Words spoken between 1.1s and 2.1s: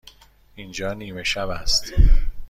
شب است.